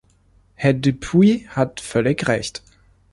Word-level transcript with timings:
Herr 0.55 0.73
Dupuis 0.73 1.47
hat 1.49 1.79
völlig 1.79 2.27
Recht. 2.27 2.63